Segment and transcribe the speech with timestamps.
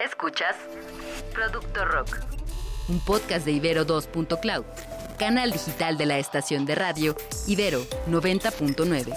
[0.00, 0.56] Escuchas
[1.34, 2.20] Producto Rock,
[2.88, 4.64] un podcast de Ibero 2.cloud,
[5.18, 7.14] canal digital de la estación de radio
[7.46, 9.14] Ibero 90.9.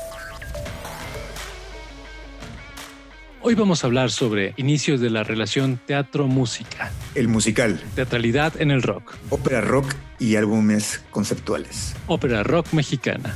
[3.41, 6.91] Hoy vamos a hablar sobre inicios de la relación teatro-música.
[7.15, 7.79] El musical.
[7.95, 9.15] Teatralidad en el rock.
[9.29, 11.95] Ópera rock y álbumes conceptuales.
[12.07, 13.33] Ópera rock mexicana.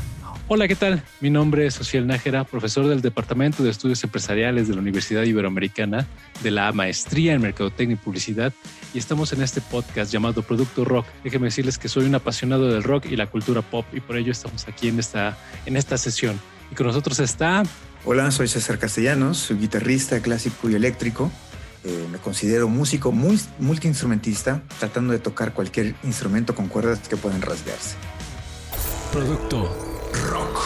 [0.49, 1.03] Hola, ¿qué tal?
[1.19, 6.07] Mi nombre es Social Nájera, profesor del Departamento de Estudios Empresariales de la Universidad Iberoamericana,
[6.41, 8.53] de la Maestría en Mercadotecnia y Publicidad,
[8.93, 11.05] y estamos en este podcast llamado Producto Rock.
[11.21, 14.31] Déjenme decirles que soy un apasionado del rock y la cultura pop, y por ello
[14.31, 16.39] estamos aquí en esta, en esta sesión.
[16.71, 17.63] Y con nosotros está...
[18.05, 21.29] Hola, soy César Castellanos, soy guitarrista clásico y eléctrico.
[21.83, 27.41] Eh, me considero músico muy multiinstrumentista, tratando de tocar cualquier instrumento con cuerdas que puedan
[27.41, 27.97] rasgarse.
[29.11, 30.59] Producto Rock.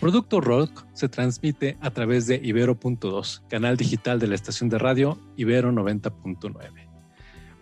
[0.00, 5.18] Producto Rock se transmite a través de Ibero.2, canal digital de la estación de radio
[5.36, 6.88] Ibero 90.9.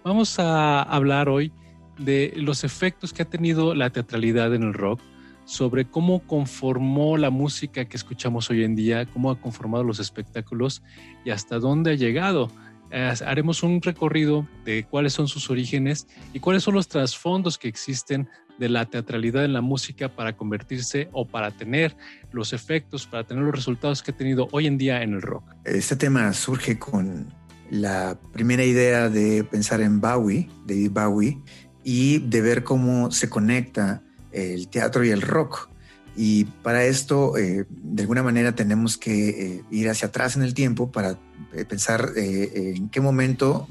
[0.04, 1.52] Vamos a hablar hoy
[1.98, 5.00] de los efectos que ha tenido la teatralidad en el rock,
[5.44, 10.82] sobre cómo conformó la música que escuchamos hoy en día, cómo ha conformado los espectáculos
[11.24, 12.48] y hasta dónde ha llegado
[12.92, 18.28] haremos un recorrido de cuáles son sus orígenes y cuáles son los trasfondos que existen
[18.58, 21.96] de la teatralidad en la música para convertirse o para tener
[22.30, 25.44] los efectos, para tener los resultados que ha tenido hoy en día en el rock.
[25.64, 27.32] Este tema surge con
[27.70, 31.38] la primera idea de pensar en Bowie, David Bowie,
[31.82, 35.70] y de ver cómo se conecta el teatro y el rock.
[36.14, 40.52] Y para esto, eh, de alguna manera, tenemos que eh, ir hacia atrás en el
[40.54, 41.18] tiempo para
[41.52, 43.68] eh, pensar en qué momento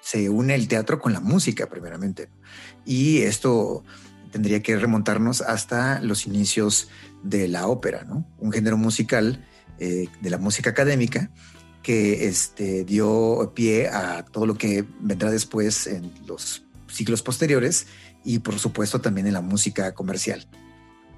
[0.00, 2.30] se une el teatro con la música, primeramente.
[2.86, 3.84] Y esto
[4.32, 6.88] tendría que remontarnos hasta los inicios
[7.22, 8.26] de la ópera, ¿no?
[8.38, 9.44] Un género musical
[9.78, 11.30] de la música académica
[11.84, 17.86] que este, dio pie a todo lo que vendrá después en los siglos posteriores
[18.24, 20.48] y por supuesto también en la música comercial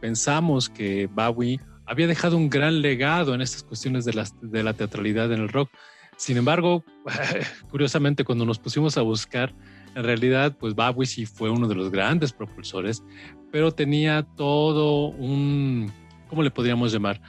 [0.00, 4.74] pensamos que Bowie había dejado un gran legado en estas cuestiones de la, de la
[4.74, 5.70] teatralidad en el rock.
[6.16, 6.84] Sin embargo,
[7.70, 9.54] curiosamente, cuando nos pusimos a buscar,
[9.94, 13.02] en realidad, pues Bowie sí fue uno de los grandes propulsores,
[13.50, 15.90] pero tenía todo un,
[16.28, 17.20] ¿cómo le podríamos llamar?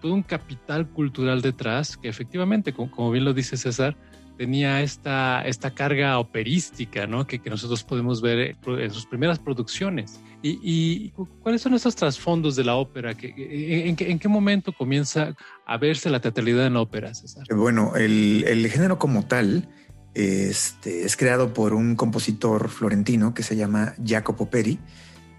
[0.00, 3.96] Todo un capital cultural detrás que efectivamente, como bien lo dice César,
[4.38, 7.26] tenía esta, esta carga operística, ¿no?
[7.26, 10.20] Que, nosotros podemos ver en sus primeras producciones.
[10.42, 11.10] ¿Y,
[11.42, 13.10] cuáles son esos trasfondos de la ópera?
[13.20, 15.34] en, en, qué, momento comienza
[15.66, 17.44] a verse la teatralidad en la ópera, César?
[17.52, 19.68] Bueno, el, género como tal
[20.14, 24.78] este, es creado por un compositor florentino que se llama Jacopo Peri,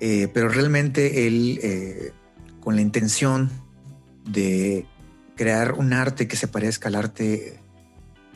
[0.02, 2.12] eh, pero realmente él, eh,
[2.60, 3.50] con la intención
[4.26, 4.86] de
[5.38, 7.62] crear un arte que se parezca al arte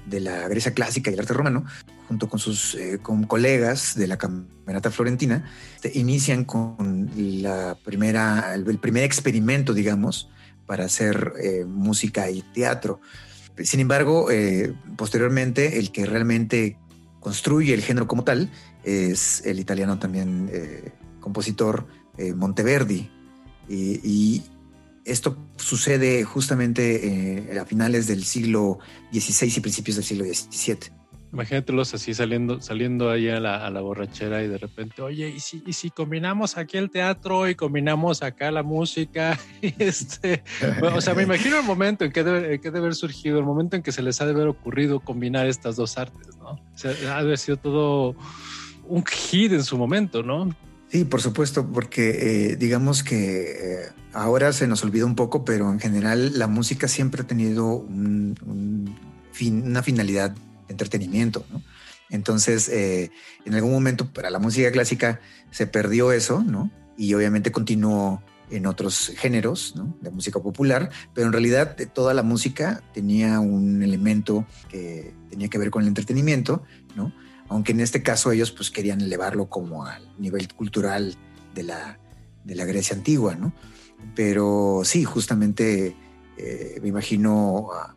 [0.05, 1.65] de la Grecia clásica y el arte romano,
[2.07, 5.49] junto con sus eh, con colegas de la Camerata Florentina,
[5.93, 10.29] inician con la primera, el, primer experimento, digamos,
[10.65, 12.99] para hacer eh, música y teatro.
[13.63, 16.77] Sin embargo, eh, posteriormente, el que realmente
[17.19, 18.51] construye el género como tal
[18.83, 20.51] es el italiano también
[21.21, 21.87] compositor
[22.35, 23.09] Monteverdi.
[23.69, 24.43] Y,
[25.05, 28.79] esto sucede justamente eh, a finales del siglo
[29.11, 31.03] XVI y principios del siglo XVII.
[31.33, 35.73] Imagínatelos así saliendo, saliendo ahí a la, borrachera y de repente, oye, ¿y si, ¿y
[35.73, 39.39] si combinamos aquí el teatro y combinamos acá la música?
[39.79, 40.43] este,
[40.79, 43.81] o sea, me imagino el momento en que, debe, que haber surgido, el momento en
[43.81, 46.49] que se les ha de haber ocurrido combinar estas dos artes, ¿no?
[46.49, 48.15] O ha de haber sido todo
[48.87, 50.55] un hit en su momento, ¿no?
[50.93, 53.15] Sí, por supuesto, porque eh, digamos que
[53.49, 57.65] eh, ahora se nos olvida un poco, pero en general la música siempre ha tenido
[57.65, 58.95] un,
[59.31, 60.37] fin, una finalidad de
[60.67, 61.47] entretenimiento.
[61.51, 61.63] ¿no?
[62.11, 63.09] Entonces, eh,
[63.43, 66.69] en algún momento para la música clásica se perdió eso, ¿no?
[66.95, 68.21] Y obviamente continuó
[68.51, 69.97] en otros géneros ¿no?
[69.99, 75.57] de música popular, pero en realidad toda la música tenía un elemento que tenía que
[75.57, 76.61] ver con el entretenimiento,
[76.95, 77.11] ¿no?
[77.53, 81.15] Aunque en este caso ellos pues querían elevarlo como al nivel cultural
[81.53, 81.99] de la,
[82.43, 83.53] de la Grecia antigua, ¿no?
[84.15, 85.95] Pero sí, justamente
[86.37, 87.95] eh, me imagino a,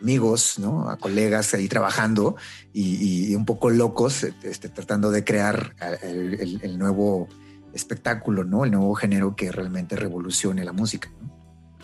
[0.00, 0.90] amigos, ¿no?
[0.90, 2.36] A colegas ahí trabajando
[2.72, 7.28] y, un poco locos, este, tratando de crear el, nuevo
[7.72, 8.64] espectáculo, ¿no?
[8.64, 11.10] El nuevo género que realmente revolucione la música,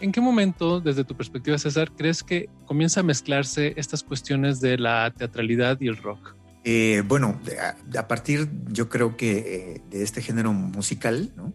[0.00, 4.78] ¿En qué momento, desde tu perspectiva, César, crees que comienza a mezclarse estas cuestiones de
[4.78, 6.39] la teatralidad y el rock?
[6.64, 7.40] Eh, bueno,
[7.96, 11.54] a, partir yo creo que eh, de este género musical, ¿no?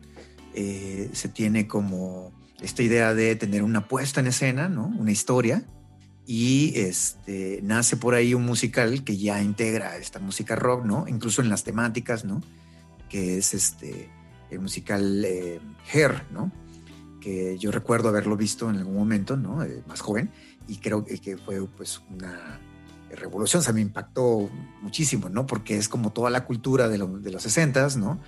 [0.54, 4.88] Eh, se tiene como esta idea de tener una puesta en escena, ¿no?
[4.88, 5.66] Una historia.
[6.26, 11.08] Y este, nace por ahí un musical que ya integra esta música rock, ¿no?
[11.08, 12.42] Incluso en las temáticas, ¿no?
[13.10, 14.10] Que es este,
[14.50, 15.60] el musical eh,
[15.94, 16.52] Hair, ¿no?
[17.20, 19.62] Que yo recuerdo haberlo visto en algún momento, ¿no?
[19.62, 20.32] Eh, más joven.
[20.68, 22.60] Y creo que fue pues una
[23.12, 24.50] revolución, o sea, me impactó
[24.82, 25.46] muchísimo, ¿no?
[25.46, 28.20] Porque es como toda la cultura de, de los 60, ¿no?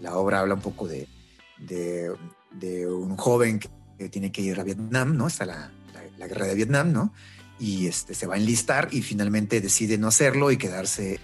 [0.00, 1.08] La obra habla un poco de,
[1.58, 2.12] de,
[2.50, 3.68] de un joven que,
[4.10, 5.28] tiene que ir a Vietnam, ¿no?
[5.28, 5.70] Está la,
[6.18, 7.12] la, guerra de Vietnam, ¿no?
[7.60, 11.20] Y este, se va a enlistar y finalmente decide no hacerlo y quedarse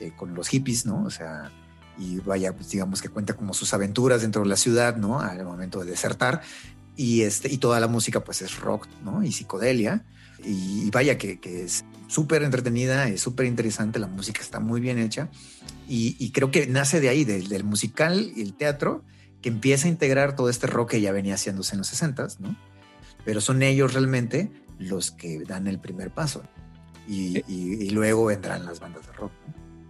[0.00, 1.04] eh, con los hippies, ¿no?
[1.04, 1.52] O sea,
[1.98, 5.20] y vaya, pues digamos que cuenta como sus aventuras dentro de la ciudad, ¿no?
[5.20, 6.40] Al momento de desertar.
[6.96, 9.22] Y, este, y toda la música pues es rock, ¿no?
[9.22, 10.04] Y psicodelia.
[10.48, 14.98] Y, vaya que, que es súper entretenida, es súper interesante, la música está muy bien
[14.98, 15.28] hecha.
[15.88, 19.04] Y, y creo que nace de ahí, del, del musical y el teatro
[19.42, 22.56] que empieza a integrar todo este rock que ya venía haciéndose en los 60, ¿no?
[23.24, 26.42] Pero son ellos realmente los que dan el primer paso.
[27.06, 29.32] Y, y, luego vendrán las bandas de rock.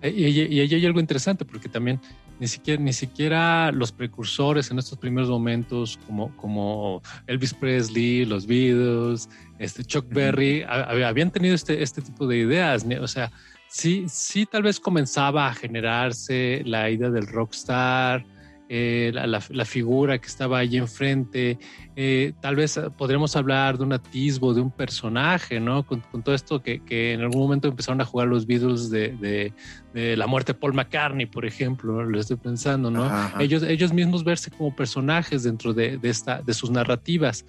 [0.02, 2.00] Eh, y, y, ahí hay algo interesante porque también
[2.38, 8.46] ni siquiera, ni siquiera los precursores en estos primeros momentos, como, como Elvis Presley, los
[8.46, 12.86] Beatles, este Chuck Berry, habían tenido este, este tipo de ideas.
[13.00, 13.30] O sea,
[13.68, 18.24] sí, sí, tal vez comenzaba a generarse la idea del rockstar,
[18.70, 21.58] eh, la, figura que estaba ahí enfrente.
[21.96, 25.86] Eh, tal vez podremos hablar de un atisbo de un personaje, ¿no?
[25.86, 26.82] Con, todo esto que,
[27.12, 29.52] en algún momento empezaron a jugar los Beatles de,
[29.94, 33.10] la muerte de Paul McCartney, por ejemplo, lo estoy pensando, ¿no?
[33.40, 37.46] Ellos, ellos mismos verse como personajes dentro de, esta, de sus narrativas.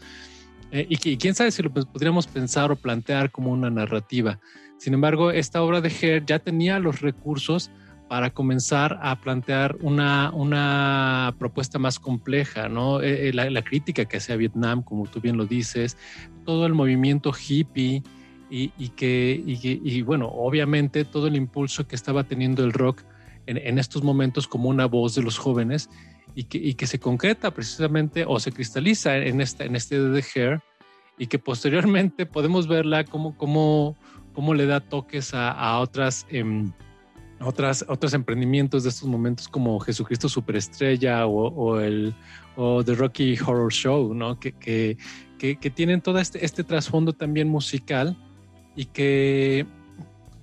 [0.71, 4.39] Eh, y, quién sabe si lo podríamos pensar o plantear como una narrativa.
[4.77, 7.71] Sin embargo, esta obra de Herr ya tenía los recursos
[8.09, 13.01] para comenzar a plantear una, una propuesta más compleja, ¿no?
[13.01, 15.95] Eh, eh, la, crítica que hacía Vietnam, como tú bien lo dices,
[16.43, 18.01] todo el movimiento hippie
[18.49, 23.03] y, y que, y, bueno, obviamente todo el impulso que estaba teniendo el rock
[23.45, 25.87] en, estos momentos como una voz de los jóvenes
[26.33, 30.25] y que, y que se concreta precisamente o se cristaliza en, esta, en este de
[30.33, 30.61] Hair
[31.19, 33.95] y que posteriormente podemos verla como, como,
[34.33, 36.25] como le da toques a, a otras...
[36.31, 36.71] Em,
[37.41, 42.13] otras, otros emprendimientos de estos momentos como Jesucristo Superestrella o, o el
[42.61, 44.37] o The Rocky Horror Show, ¿no?
[44.37, 44.97] Que, que,
[45.37, 48.17] que, tienen todo este, este trasfondo también musical
[48.75, 49.65] y que,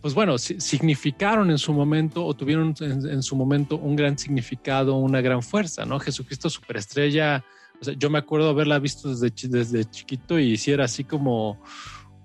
[0.00, 5.20] pues bueno, significaron en su momento o tuvieron en, su momento un gran significado, una
[5.20, 6.00] gran fuerza, ¿no?
[6.00, 7.44] Jesucristo Superestrella,
[7.78, 11.60] o sea, yo me acuerdo haberla visto desde, desde chiquito y si era así como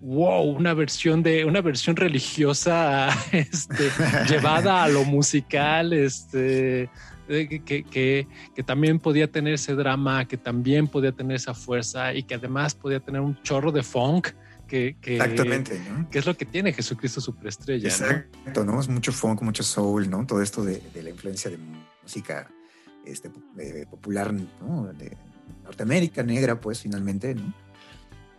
[0.01, 3.89] wow, una versión de una versión religiosa este,
[4.27, 6.89] llevada a lo musical, este,
[7.27, 12.23] que, que, que, también podía tener ese drama, que también podía tener esa fuerza y
[12.23, 14.29] que además podía tener un chorro de funk.
[14.67, 17.89] Que, que, Exactamente, que es lo que tiene Jesucristo Superestrella.
[17.89, 18.79] Exacto, ¿no?
[18.79, 20.25] Es mucho funk, mucho soul, ¿no?
[20.25, 21.57] Todo esto de, de la influencia de
[22.01, 22.49] música
[23.05, 23.29] este,
[23.89, 24.93] popular, ¿no?
[24.93, 25.17] De
[25.65, 27.53] Norteamérica, negra, pues finalmente, ¿no?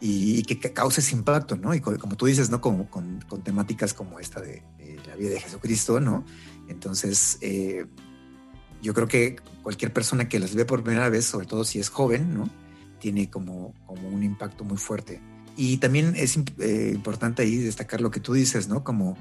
[0.05, 1.73] Y, que, cause ese impacto, ¿no?
[1.75, 2.61] Y como tú dices, ¿no?
[2.61, 4.61] Como, con, temáticas como esta de,
[5.07, 6.25] la vida de Jesucristo, ¿no?
[6.69, 7.87] Entonces, eh,
[8.83, 11.89] yo creo que cualquier persona que las ve por primera vez, sobre todo si es
[11.89, 12.51] joven, ¿no?
[12.99, 15.21] Tiene como, como un impacto muy fuerte.
[15.57, 18.83] Y también es eh, importante ahí destacar lo que tú dices, ¿no?
[18.83, 19.17] Como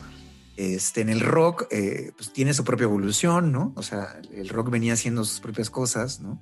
[0.58, 3.72] este, en el rock, eh, pues tiene su propia evolución, ¿no?
[3.76, 6.42] O sea, el rock venía haciendo sus propias cosas, ¿no?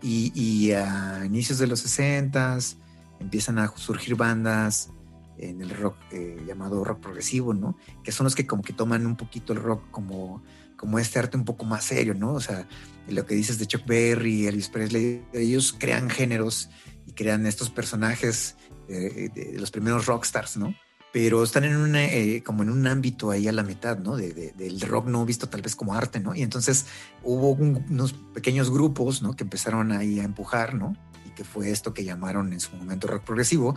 [0.00, 2.76] Y, y a inicios de los 60s,
[3.20, 4.90] empiezan a surgir bandas
[5.38, 7.76] en el rock eh, llamado rock progresivo, ¿no?
[8.02, 10.42] Que son los que como que toman un poquito el rock como,
[10.76, 12.32] como este arte un poco más serio, ¿no?
[12.32, 12.66] O sea,
[13.08, 16.68] lo que dices de Chuck Berry, Elvis Presley, ellos crean géneros
[17.06, 18.56] y crean estos personajes
[18.88, 20.74] eh, de, los primeros rockstars, ¿no?
[21.12, 24.16] Pero están en una, eh, como en un ámbito ahí a la mitad, ¿no?
[24.16, 26.34] De, del rock no visto tal vez como arte, ¿no?
[26.34, 26.86] Y entonces
[27.22, 29.34] hubo unos pequeños grupos, ¿no?
[29.34, 30.94] Que empezaron ahí a empujar, ¿no?
[31.38, 33.76] Que fue esto que llamaron en su momento rock progresivo,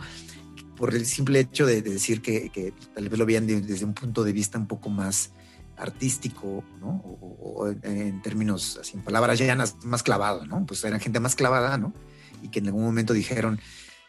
[0.76, 4.32] por el simple hecho de, decir que, tal vez lo veían desde un punto de
[4.32, 5.30] vista un poco más
[5.76, 6.96] artístico, ¿no?
[7.30, 10.66] O, en términos, así, en palabras llanas, más clavado, ¿no?
[10.66, 11.94] Pues eran gente más clavada, ¿no?
[12.42, 13.60] Y que en algún momento dijeron,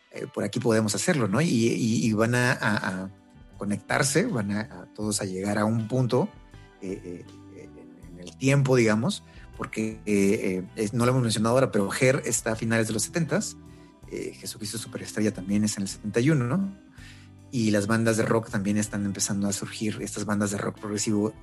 [0.09, 1.39] eh, por aquí podemos hacerlo, ¿no?
[1.39, 3.11] Y, van a,
[3.59, 6.27] conectarse, van a, todos a llegar a un punto
[6.81, 7.23] eh,
[7.55, 7.69] eh,
[8.09, 9.23] en el tiempo, digamos,
[9.57, 13.03] porque eh, eh, no lo hemos mencionado ahora, pero Her está a finales de los
[13.03, 13.39] 70
[14.13, 16.77] eh, Jesucristo Superestrella también es en el 71, ¿no?
[17.51, 21.33] Y las bandas de rock también están empezando a surgir, estas bandas de rock progresivo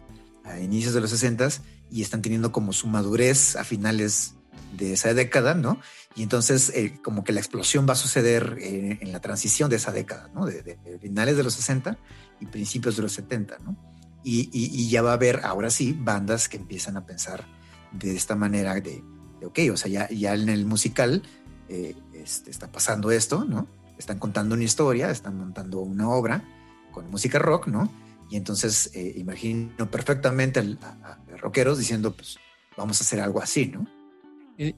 [0.44, 1.48] a inicios de los 60
[1.90, 4.34] y están teniendo como su madurez a finales
[4.76, 5.80] de esa década, ¿no?
[6.14, 9.76] Y entonces eh, como que la explosión va a suceder eh, en la transición de
[9.76, 10.46] esa década, ¿no?
[10.46, 11.98] De, finales de los 60
[12.40, 13.76] y principios de los 70, ¿no?
[14.22, 17.44] Y, ya va a haber, ahora sí, bandas que empiezan a pensar
[17.92, 19.02] de esta manera de,
[19.44, 21.22] ok, o sea, ya, ya en el musical
[21.68, 23.68] eh, este, está pasando esto, ¿no?
[23.98, 26.42] Están contando una historia, están montando una obra
[26.92, 27.92] con música rock, ¿no?
[28.30, 32.38] Y entonces imagino perfectamente a, a, rockeros diciendo, pues
[32.76, 33.86] vamos a hacer algo así, ¿no?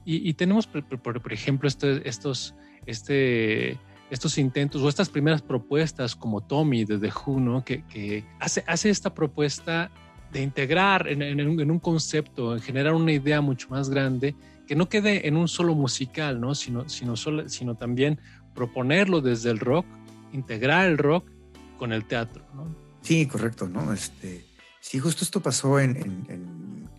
[0.05, 2.55] Y, tenemos, por, ejemplo, este, estos,
[2.85, 3.77] este,
[4.09, 9.13] estos intentos o estas primeras propuestas como Tommy de The Who, que, hace, hace esta
[9.13, 9.91] propuesta
[10.33, 14.35] de integrar en, un, concepto, en generar una idea mucho más grande,
[14.67, 16.55] que no quede en un solo musical, ¿no?
[16.55, 18.19] sino, sino, solo, sino también
[18.55, 19.85] proponerlo desde el rock,
[20.33, 21.29] integrar el rock
[21.77, 22.43] con el teatro.
[22.55, 22.75] ¿no?
[23.01, 23.93] Sí, correcto, ¿no?
[23.93, 24.43] Este,
[24.79, 26.89] sí, justo esto pasó en,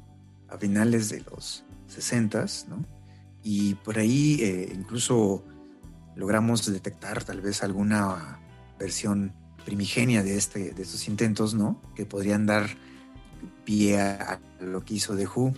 [0.48, 2.84] a finales de los 60, ¿no?
[3.42, 5.44] Y por ahí eh, incluso
[6.14, 8.38] logramos detectar tal vez alguna
[8.78, 11.82] versión primigenia de, este, de estos intentos, ¿no?
[11.94, 12.68] Que podrían dar
[13.64, 15.54] pie a lo que hizo The Who.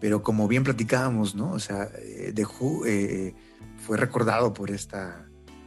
[0.00, 1.50] Pero como bien platicábamos, ¿no?
[1.52, 3.34] O sea, eh, The Who eh,
[3.78, 5.26] fue recordado por esta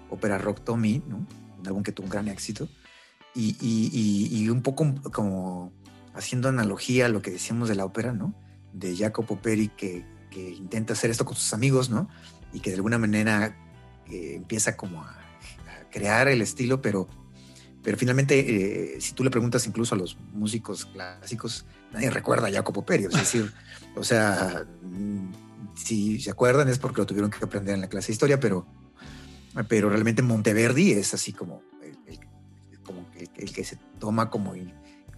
[0.10, 1.26] ópera rock Tommy, ¿no?
[1.60, 2.68] Un álbum que tuvo un gran éxito.
[3.36, 5.72] Y, un poco como
[6.14, 8.36] haciendo analogía a lo que decíamos de la ópera, ¿no?
[8.74, 12.08] de Jacopo Peri que, intenta hacer esto con sus amigos, ¿no?
[12.54, 13.58] Y que de alguna manera
[14.10, 15.18] eh, empieza como a,
[15.92, 17.10] crear el estilo, pero,
[17.84, 22.52] pero finalmente, eh, si tú le preguntas incluso a los músicos clásicos, nadie recuerda a
[22.52, 23.52] Jacopo Peri, es decir,
[23.96, 25.32] o sea, mm,
[25.76, 28.66] si se acuerdan es porque lo tuvieron que aprender en la clase de historia, pero,
[29.68, 32.20] pero realmente Monteverdi es así como el,
[32.84, 33.08] como
[33.38, 34.54] el, que se toma como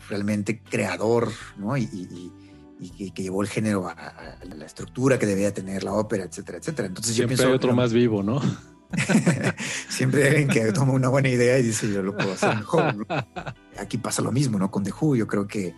[0.08, 1.78] realmente creador, ¿no?
[1.78, 2.32] y
[2.82, 6.88] y que, llevó el género a, la estructura que debía tener la ópera, etcétera, etcétera.
[6.88, 8.42] Entonces Siempre yo pienso, hay otro más vivo, ¿no?
[9.90, 13.08] Siempre hay alguien que toma una buena idea y dice yo lo puedo hacer mejor.
[13.78, 14.72] Aquí pasa lo mismo, ¿no?
[14.72, 15.74] Con The Who, yo creo que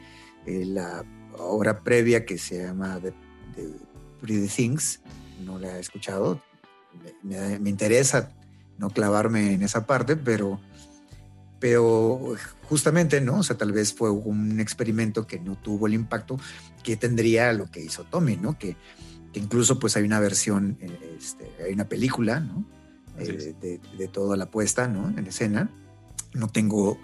[0.45, 1.03] eh, la
[1.37, 3.13] obra previa que se llama The,
[4.21, 5.01] Pretty Things,
[5.43, 6.41] no la he escuchado.
[7.23, 8.31] Me, me interesa
[8.77, 10.59] no clavarme en esa parte, pero
[11.63, 13.39] pero justamente, ¿no?
[13.39, 16.37] O sea, tal vez fue un experimento que no tuvo el impacto
[16.83, 18.59] que tendría lo que hizo Tommy, ¿no?
[18.59, 18.75] Que,
[19.33, 20.77] incluso pues hay una versión,
[21.17, 22.65] este, hay una película, ¿no?
[23.19, 25.09] Eh, de, toda la puesta, ¿no?
[25.17, 25.69] En escena.
[26.33, 26.97] No tengo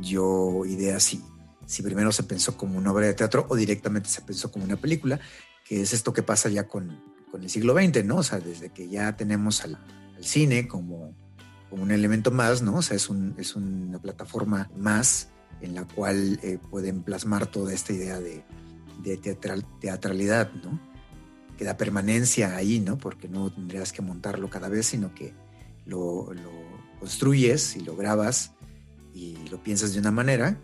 [0.00, 1.22] yo idea si,
[1.66, 4.76] si primero se pensó como una obra de teatro o directamente se pensó como una
[4.76, 5.20] película,
[5.64, 7.02] que es esto que pasa ya con,
[7.34, 8.18] el siglo XX, ¿no?
[8.18, 9.76] O sea, desde que ya tenemos al
[10.20, 11.14] cine como
[11.72, 12.76] un elemento más, ¿no?
[12.76, 15.30] O sea, es, un, es una plataforma más
[15.60, 18.44] en la cual eh, pueden plasmar toda esta idea de,
[19.02, 20.78] de teatral, teatralidad, ¿no?
[21.58, 22.98] Que da permanencia ahí, ¿no?
[22.98, 25.34] Porque no tendrías que montarlo cada vez, sino que
[25.86, 26.50] lo, lo
[27.00, 28.54] construyes y lo grabas
[29.12, 30.58] y lo piensas de una manera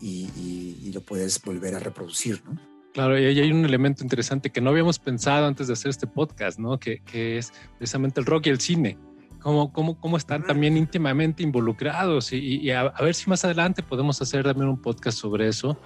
[0.00, 2.58] y, y, lo puedes volver a reproducir, ¿no?
[2.92, 6.06] Claro, y ahí hay un elemento interesante que no habíamos pensado antes de hacer este
[6.06, 6.78] podcast, ¿no?
[6.78, 8.98] Que, que es precisamente el rock y el cine
[9.42, 14.44] cómo, cómo, cómo están también íntimamente involucrados y, a, ver si más adelante podemos hacer
[14.44, 15.78] también un podcast sobre eso,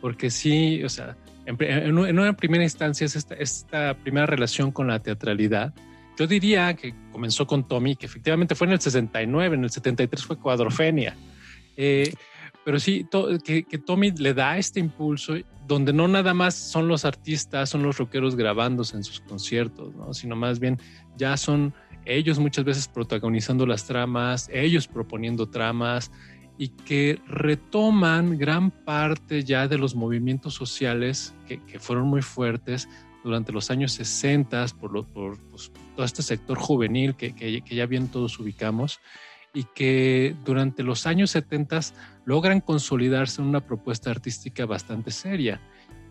[0.00, 1.16] porque sí, o sea,
[1.46, 5.72] en, una primera instancia es esta, esta, primera relación con la teatralidad.
[6.18, 10.24] Yo diría que comenzó con Tommy, que efectivamente fue en el 69, en el 73
[10.24, 11.16] fue Cuadrofenia.
[11.76, 12.12] Eh,
[12.64, 13.06] pero sí,
[13.44, 15.34] que, Tommy le da este impulso
[15.66, 20.14] donde no nada más son los artistas, son los rockeros grabándose en sus conciertos, ¿no?
[20.14, 20.78] sino más bien
[21.16, 21.74] ya son
[22.06, 26.10] ellos muchas veces protagonizando las tramas, ellos proponiendo tramas
[26.56, 32.88] y que retoman gran parte ya de los movimientos sociales que, fueron muy fuertes
[33.24, 38.08] durante los años 60 por, por pues, todo este sector juvenil que, que, ya bien
[38.08, 39.00] todos ubicamos
[39.52, 41.80] y que durante los años 70
[42.26, 45.60] logran consolidarse en una propuesta artística bastante seria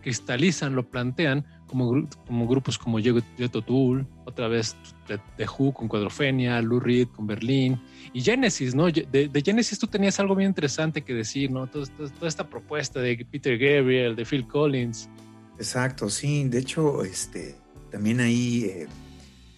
[0.04, 6.60] cristalizan, lo plantean como, como grupos como Jethro Tull, otra vez The, Who con Cuadrofenia,
[6.60, 7.80] Lou Reed con Berlín
[8.12, 8.90] y Genesis, ¿no?
[8.90, 11.66] De, Genesis tú tenías algo bien interesante que decir, ¿no?
[11.66, 11.86] Toda,
[12.22, 15.08] esta propuesta de Peter Gabriel, de Phil Collins.
[15.58, 16.44] Exacto, sí.
[16.48, 17.56] De hecho, este,
[17.90, 18.86] también ahí eh,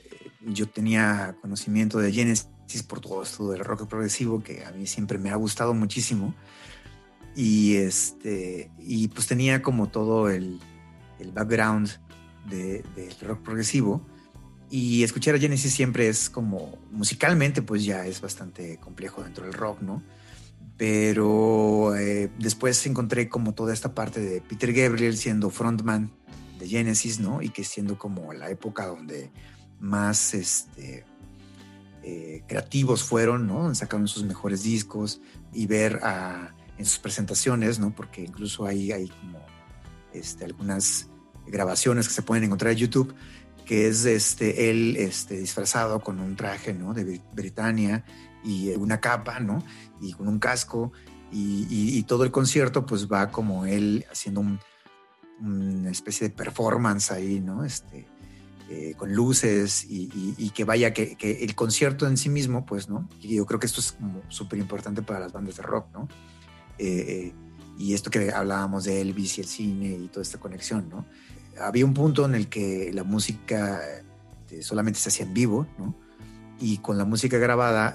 [0.05, 2.49] eh, yo tenía conocimiento de Genesis
[2.87, 6.35] por todo esto del rock progresivo que a mí siempre me ha gustado muchísimo.
[7.35, 10.59] Y, este, y pues tenía como todo el,
[11.19, 11.91] el background
[12.49, 14.07] del de, rock progresivo.
[14.69, 19.53] Y escuchar a Genesis siempre es como, musicalmente pues ya es bastante complejo dentro del
[19.53, 20.03] rock, ¿no?
[20.77, 26.11] Pero eh, después encontré como toda esta parte de Peter Gabriel siendo frontman
[26.59, 27.41] de Genesis, ¿no?
[27.41, 29.31] Y que siendo como la época donde
[29.81, 31.05] más este,
[32.03, 33.75] eh, creativos fueron, ¿no?
[33.75, 35.21] Sacaron sus mejores discos
[35.53, 36.01] y ver
[36.79, 37.95] en sus presentaciones, ¿no?
[37.95, 39.41] Porque incluso hay, hay como
[40.13, 41.09] este, algunas
[41.47, 43.15] grabaciones que se pueden encontrar en YouTube,
[43.65, 46.95] que es este, él este, disfrazado con un traje, ¿no?
[46.95, 48.05] De Britannia
[48.47, 49.63] y una capa, ¿no?
[50.01, 50.93] Y con un casco
[51.33, 54.45] y, todo el concierto pues va como él haciendo
[55.41, 57.65] una especie de performance ahí, ¿no?
[57.65, 58.07] Este,
[58.69, 63.09] eh, con luces y, que vaya, que, el concierto en sí mismo, pues, ¿no?
[63.21, 63.97] Y yo creo que esto es
[64.29, 66.09] súper importante para las bandas de rock, ¿no?
[66.79, 67.35] Eh, eh,
[67.79, 71.07] y esto que hablábamos de Elvis y el cine y toda esta conexión, ¿no?
[71.61, 73.81] Había un punto en el que la música
[74.61, 76.06] solamente se hacía en vivo, ¿no?
[76.59, 77.95] Y con la música grabada,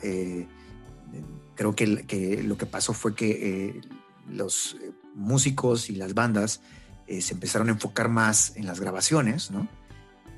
[1.61, 3.81] creo que, lo que pasó fue que eh,
[4.27, 6.61] los eh, músicos y las bandas
[7.07, 9.67] eh, se empezaron a enfocar más en las grabaciones, ¿no?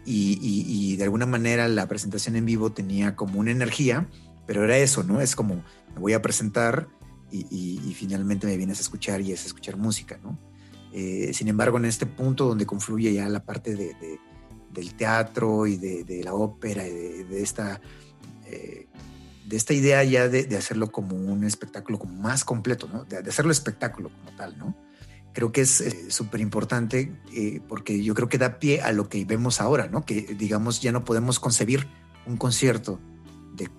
[0.05, 4.09] Y, de alguna manera la presentación en vivo tenía como una energía,
[4.45, 5.21] pero era eso, ¿no?
[5.21, 5.63] Es como
[5.93, 6.89] me voy a presentar
[7.31, 10.37] y, finalmente me vienes a escuchar y es escuchar música, ¿no?
[11.31, 13.95] sin embargo, en este punto donde confluye ya la parte de,
[14.71, 17.81] del teatro y de, la ópera y de, esta
[19.45, 23.03] de esta idea ya de, hacerlo como un espectáculo más completo, ¿no?
[23.05, 24.75] de, hacerlo espectáculo como tal, ¿no?
[25.33, 29.09] Creo que es eh, súper importante eh, porque yo creo que da pie a lo
[29.09, 30.05] que vemos ahora, ¿no?
[30.05, 31.87] Que digamos ya no podemos concebir
[32.27, 32.99] un concierto
[33.55, 33.69] de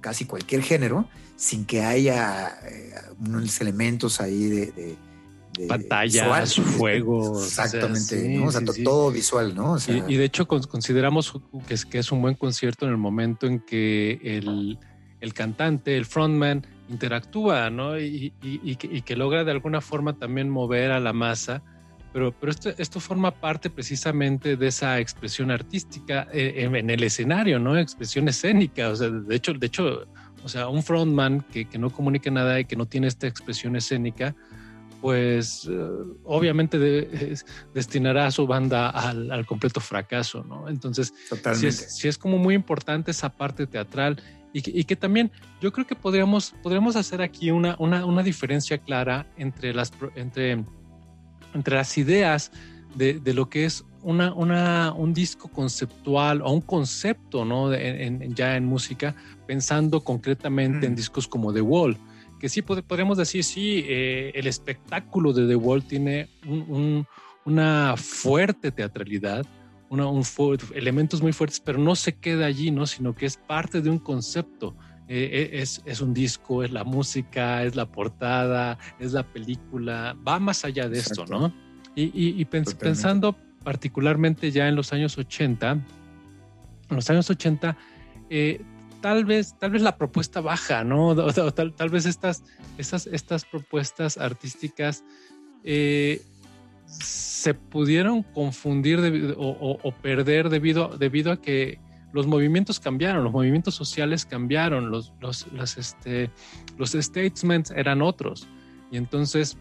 [0.00, 4.96] casi cualquier género sin que haya eh, unos elementos ahí de,
[5.66, 7.42] pantallas, fuego.
[7.42, 9.76] Exactamente, o sea, todo visual, ¿no?
[10.08, 11.34] y, de hecho consideramos
[11.66, 14.78] que es, que es un buen concierto en el momento en que el,
[15.20, 17.98] el cantante, el frontman, interactúa, ¿no?
[17.98, 18.32] Y,
[19.04, 21.62] que, logra de alguna forma también mover a la masa.
[22.12, 27.58] Pero, pero esto, esto forma parte precisamente de esa expresión artística eh, en, el escenario,
[27.58, 27.76] ¿no?
[27.76, 28.88] Expresión escénica.
[28.88, 30.06] O sea, de hecho, de hecho
[30.42, 33.76] o sea, un frontman que, que no comunica nada y que no tiene esta expresión
[33.76, 34.34] escénica,
[35.00, 35.88] pues eh,
[36.24, 36.78] obviamente
[37.72, 40.68] destinará a su banda al, completo fracaso, ¿no?
[40.68, 41.14] Entonces,
[41.54, 44.20] si es, es, como muy importante esa parte teatral
[44.52, 45.30] y que, también
[45.60, 50.64] yo creo que podríamos, podríamos hacer aquí una, una, una diferencia clara entre las, entre,
[51.54, 52.50] entre las ideas
[52.96, 57.72] de, de lo que es una, una, un disco conceptual o un concepto ¿no?
[57.72, 59.14] en, ya en música,
[59.46, 61.96] pensando concretamente en discos como The Wall,
[62.38, 67.06] que sí podríamos decir, sí, eh, el espectáculo de The Wall tiene un,
[67.44, 69.46] una fuerte teatralidad,
[69.90, 70.26] un
[70.74, 72.86] elementos muy fuertes, pero no se queda allí, ¿no?
[72.86, 74.76] Sino que es parte de un concepto.
[75.08, 80.14] Eh, eh, es, es, un disco, es la música, es la portada, es la película,
[80.26, 81.50] va más allá de esto, ¿no?
[81.94, 85.86] Y, y, pensando particularmente ya en los años 80, en
[86.90, 87.76] los años 80,
[88.30, 88.60] eh,
[89.00, 91.14] tal vez, tal vez la propuesta baja, ¿no?
[91.54, 92.44] tal, tal, vez estas,
[92.78, 95.04] estas, estas propuestas artísticas
[96.86, 101.78] se pudieron confundir o, perder debido, debido a que
[102.12, 106.30] los movimientos cambiaron, los movimientos sociales cambiaron, los, los, este,
[106.78, 108.48] los statements eran otros.
[108.90, 109.58] Y entonces,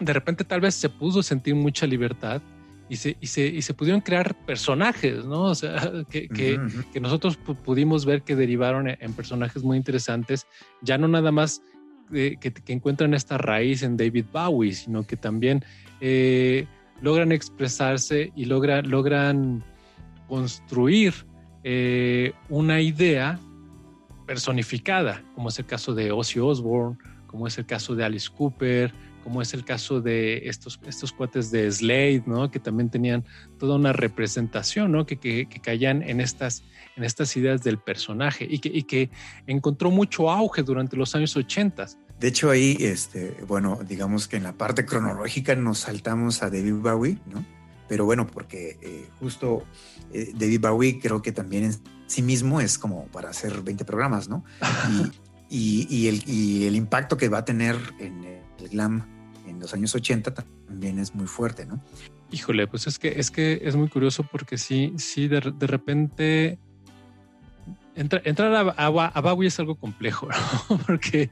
[0.00, 2.40] de repente tal vez se pudo sentir mucha libertad
[2.88, 5.44] y se, y se, y se pudieron crear personajes, ¿no?
[5.44, 5.76] O sea,
[6.10, 6.60] que, que,
[6.92, 10.46] que nosotros pudimos ver que derivaron en personajes muy interesantes,
[10.82, 11.62] ya no nada más
[12.12, 15.64] que, que, encuentran esta raíz en David Bowie, sino que también
[16.00, 16.66] eh,
[17.00, 19.64] logran expresarse y logran
[20.28, 21.14] construir
[21.64, 23.38] eh, una idea
[24.26, 28.92] personificada, como es el caso de Ozzy Osbourne, como es el caso de Alice Cooper,
[29.22, 32.50] como es el caso de estos, estos cuates de Slade, ¿no?
[32.50, 33.24] que también tenían
[33.58, 35.06] toda una representación, ¿no?
[35.06, 36.64] que, que, caían en estas,
[36.96, 39.10] en estas ideas del personaje y que, y que
[39.46, 41.86] encontró mucho auge durante los años 80.
[42.18, 46.74] De hecho, ahí, este, bueno, digamos que en la parte cronológica nos saltamos a David
[46.74, 47.44] Bowie, ¿no?
[47.88, 49.64] Pero bueno, porque eh, justo
[50.12, 51.74] eh, David Bowie creo que también en
[52.06, 54.44] sí mismo es como para hacer 20 programas, ¿no?
[55.54, 58.21] Y, el, impacto que va a tener en el
[58.72, 61.82] en los años 80 también es muy fuerte, ¿no?
[62.30, 66.58] Híjole, pues es que es que es muy curioso porque sí, sí, de, de repente
[67.94, 70.28] entrar a, a, es algo complejo,
[70.86, 71.30] porque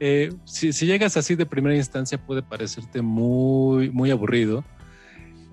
[0.00, 4.64] eh, si, llegas así de primera instancia puede parecerte muy, muy aburrido.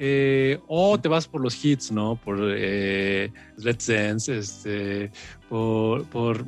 [0.01, 2.15] Eh, o te vas por los hits, ¿no?
[2.15, 5.11] Por eh, Let's Dance, este,
[5.49, 6.45] por, por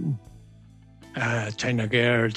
[1.15, 2.33] Ah, China Girl.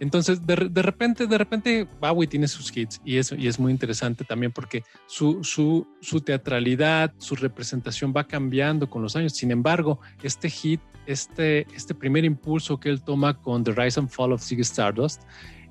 [0.00, 4.24] Entonces, de, repente, de repente, Bowie tiene sus hits y eso y es muy interesante
[4.24, 9.32] también porque su, su, su, teatralidad, su representación va cambiando con los años.
[9.32, 14.08] Sin embargo, este hit, este, este primer impulso que él toma con The Rise and
[14.10, 15.22] Fall of Ziggy Stardust,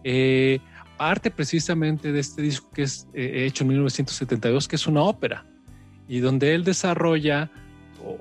[0.04, 0.60] eh,
[0.98, 5.46] parte precisamente de este disco que es eh, hecho en 1972, que es una ópera,
[6.08, 7.52] y donde él desarrolla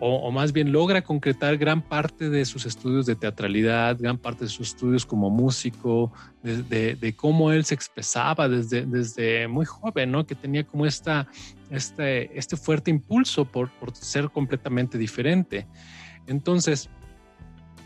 [0.00, 4.50] o, más bien logra concretar gran parte de sus estudios de teatralidad, gran parte de
[4.50, 10.26] sus estudios como músico, de, cómo él se expresaba desde, desde muy joven, ¿no?
[10.26, 11.28] que tenía como esta,
[11.70, 15.66] este, este fuerte impulso por, por ser completamente diferente.
[16.26, 16.88] Entonces,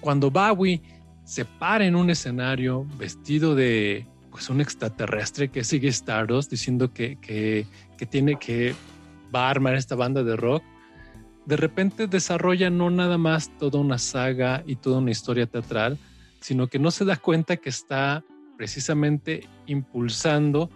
[0.00, 0.80] cuando Bowie
[1.24, 7.16] se para en un escenario vestido de pues, un extraterrestre que sigue Stardust diciendo que,
[7.16, 8.74] que, que tiene que
[9.34, 10.62] va a armar esta banda de rock,
[11.48, 15.96] de repente desarrolla no nada más toda una saga y toda una historia teatral,
[16.40, 18.22] sino que no se da cuenta que está
[18.58, 20.68] precisamente impulsando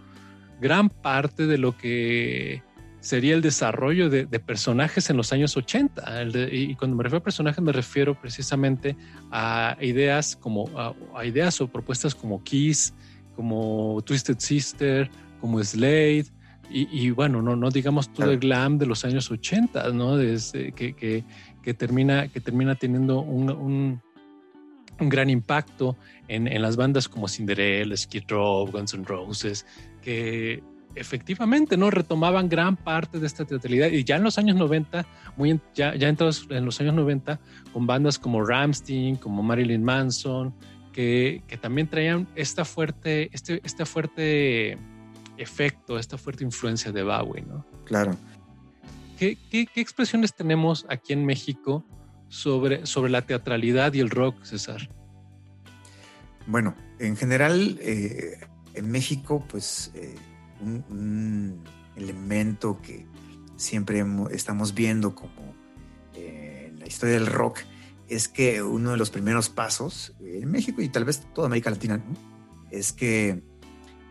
[0.59, 2.63] gran parte de lo que
[3.01, 6.23] sería el desarrollo de, personajes en los años 80.
[6.51, 8.95] y cuando me refiero a personajes me refiero precisamente
[9.29, 10.65] a ideas como
[11.15, 12.95] a ideas o propuestas como Kiss,
[13.35, 15.07] como Twisted Sister,
[15.39, 16.25] como Slade,
[16.69, 20.17] y, bueno, no, no digamos todo el glam de los años 80, ¿no?
[20.17, 21.23] Desde que, que,
[21.61, 24.01] que, termina, que termina teniendo un, un,
[24.99, 25.95] un gran impacto
[26.27, 29.67] en, en, las bandas como Cinderella, Skid Row, Guns N' Roses,
[30.01, 30.63] que
[30.95, 33.89] efectivamente no retomaban gran parte de esta teatralidad.
[33.89, 35.05] Y ya en los años 90,
[35.37, 37.39] muy ya, ya entonces en los años 90,
[37.71, 40.53] con bandas como Ramstein, como Marilyn Manson,
[40.91, 44.77] que, que también traían esta fuerte, este, esta fuerte
[45.43, 47.65] efecto, esta fuerte influencia de Bowie, ¿no?
[47.85, 48.17] Claro.
[49.17, 49.37] ¿Qué,
[49.75, 51.85] expresiones tenemos aquí en México
[52.27, 54.89] sobre, sobre la teatralidad y el rock, César?
[56.47, 58.39] Bueno, en general, eh,
[58.73, 60.15] en México, pues eh,
[60.61, 61.63] un,
[61.95, 63.05] elemento que
[63.55, 65.53] siempre estamos viendo como
[66.15, 67.59] eh, en la historia del rock
[68.09, 72.03] es que uno de los primeros pasos en México y tal vez toda América Latina
[72.71, 73.43] es que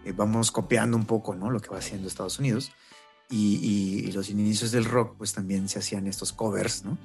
[0.04, 1.50] eh, vamos copiando un poco ¿no?
[1.50, 2.72] lo que va haciendo Estados Unidos.
[3.30, 6.98] Y, los inicios del rock, pues también se hacían estos covers, ¿no?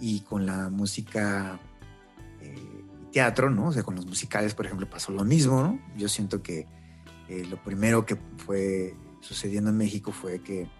[0.00, 1.60] Y con la música
[2.40, 3.66] eh, teatro, ¿no?
[3.66, 5.78] O sea, con los musicales, por ejemplo, pasó lo mismo.
[5.94, 6.66] Yo siento que
[7.28, 10.70] eh, lo primero que fue sucediendo en México fue que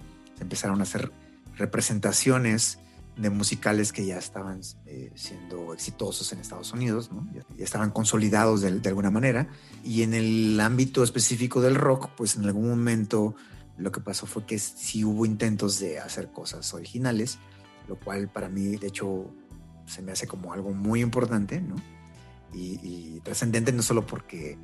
[0.40, 1.12] empezaron a hacer
[1.56, 2.78] representaciones
[3.16, 7.28] de musicales que ya estaban eh, siendo exitosos en Estados Unidos, ¿no?
[7.32, 9.48] ya, estaban consolidados de, de, alguna manera.
[9.84, 13.36] Y en el ámbito específico del rock, pues en algún momento
[13.76, 17.38] lo que pasó fue que sí hubo intentos de hacer cosas originales,
[17.88, 19.30] lo cual para mí, de hecho,
[19.86, 21.76] se me hace como algo muy importante, ¿no?
[22.52, 24.58] Y, y trascendente no solo porque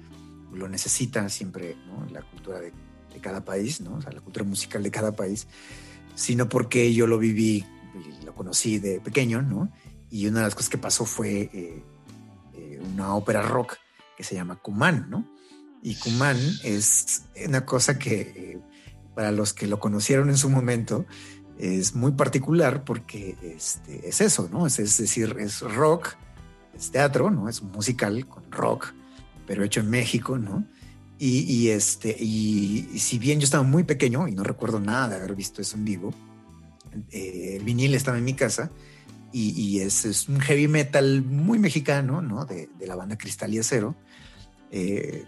[0.53, 2.07] lo necesita siempre, ¿no?
[2.11, 2.73] La cultura de,
[3.13, 3.97] de cada país, ¿no?
[3.97, 5.47] O sea, la cultura musical de cada país,
[6.15, 7.65] sino porque yo lo viví
[8.25, 9.71] lo conocí de pequeño, ¿no?
[10.11, 11.85] Y una de las cosas que pasó fue eh,
[12.55, 13.77] eh, una ópera rock
[14.17, 15.29] que se llama Cumán, ¿no?
[15.83, 18.61] Y Cumán es una cosa que eh,
[19.15, 21.07] para los que lo conocieron en su momento
[21.59, 24.67] es muy particular porque este, es eso, ¿no?
[24.67, 26.15] Es, decir, es rock,
[26.75, 27.49] es teatro, ¿no?
[27.49, 28.95] Es musical con rock,
[29.47, 30.67] pero hecho en México, ¿no?
[31.23, 35.17] Y, este, y, y si bien yo estaba muy pequeño y no recuerdo nada de
[35.17, 36.15] haber visto eso en vivo,
[37.11, 38.71] eh, el vinil estaba en mi casa
[39.33, 42.45] y, es, un heavy metal muy mexicano, ¿no?
[42.47, 43.95] De, la banda Cristal y Acero.
[44.73, 45.25] Eh,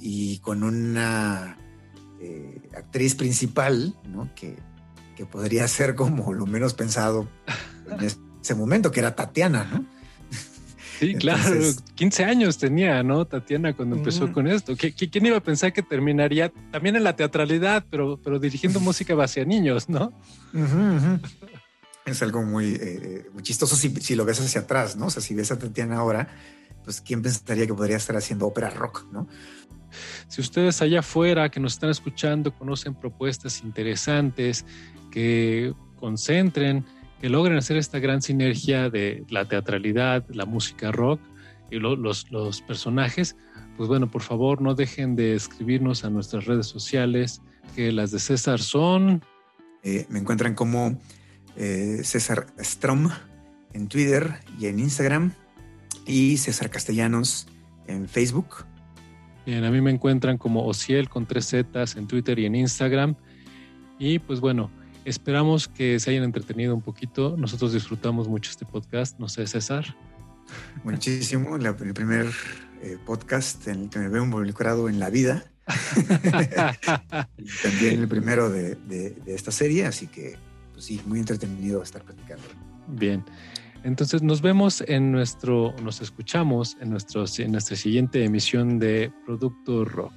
[0.00, 1.56] y, con una
[2.20, 4.28] eh, actriz principal, ¿no?
[4.34, 4.56] Que,
[5.16, 7.28] que, podría ser como lo menos pensado
[7.90, 8.04] en
[8.42, 9.93] ese momento, que era Tatiana, ¿no?
[11.04, 11.60] Sí, claro,
[11.94, 13.24] 15 años tenía, ¿no?
[13.26, 14.74] Tatiana cuando empezó con esto.
[14.76, 19.44] ¿Quién iba a pensar que terminaría también en la teatralidad, pero, pero dirigiendo música hacia
[19.44, 20.12] niños, ¿no?
[22.04, 25.06] Es algo muy, eh, muy chistoso si, si, lo ves hacia atrás, ¿no?
[25.06, 26.28] O sea, si ves a Tatiana ahora,
[26.84, 29.26] pues quién pensaría que podría estar haciendo ópera rock, ¿no?
[30.28, 34.64] Si ustedes allá afuera que nos están escuchando conocen propuestas interesantes
[35.10, 36.84] que concentren
[37.24, 41.18] que logren hacer esta gran sinergia de la teatralidad, la música rock
[41.70, 43.34] y los, los, personajes,
[43.78, 47.40] pues bueno, por favor no dejen de escribirnos a nuestras redes sociales,
[47.74, 49.24] que las de César son...
[49.84, 51.00] Eh, me encuentran como
[51.56, 53.08] eh, César Strom
[53.72, 55.32] en Twitter y en Instagram
[56.04, 57.46] y César Castellanos
[57.86, 58.66] en Facebook.
[59.46, 63.16] Bien, a mí me encuentran como Ociel con tres Zetas en Twitter y en Instagram.
[63.98, 64.70] Y pues bueno,
[65.04, 67.36] Esperamos que se hayan entretenido un poquito.
[67.36, 69.18] Nosotros disfrutamos mucho este podcast.
[69.18, 69.96] No sé, César.
[70.82, 71.56] muchísimo.
[71.56, 72.26] el primer
[72.82, 75.44] eh, podcast en el que me veo involucrado en la vida.
[77.62, 80.36] también el primero de, esta serie, así que
[80.72, 82.44] pues sí, muy entretenido estar platicando.
[82.88, 83.24] Bien.
[83.82, 89.84] Entonces nos vemos en nuestro, nos escuchamos en, nuestro, en nuestra siguiente emisión de Producto
[89.84, 90.14] Rock.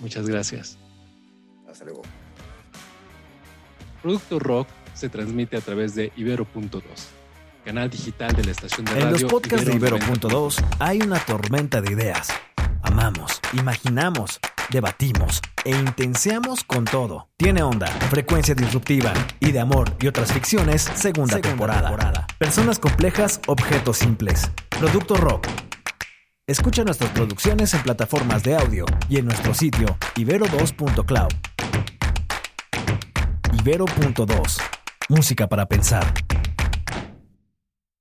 [0.00, 0.78] Muchas gracias.
[1.66, 2.02] Hasta luego.
[4.02, 6.80] Producto Rock se transmite a través de Ibero.2,
[7.64, 9.06] canal digital de la estación de radio.
[9.06, 12.28] En los podcasts de Ibero.2 hay una tormenta de ideas.
[12.82, 17.28] Amamos, imaginamos, debatimos e intenseamos con todo.
[17.36, 22.26] Tiene onda, frecuencia disruptiva y de amor y otras ficciones, segunda, temporada.
[22.38, 24.50] Personas complejas, objetos simples.
[24.70, 25.46] Producto Rock.
[26.46, 29.86] Escucha nuestras producciones en plataformas de audio y en nuestro sitio
[30.16, 31.49] ibero2.cloud.
[33.60, 34.58] Ibero.2.
[35.10, 36.14] Música para pensar.